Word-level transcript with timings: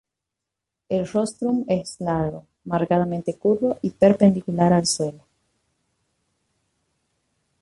El 0.89 1.07
rostrum 1.07 1.63
es 1.67 1.99
largo, 2.01 2.47
marcadamente 2.63 3.37
curvo 3.37 3.77
y 3.83 3.91
perpendicular 3.91 4.73
al 4.73 4.87
suelo. 4.87 5.27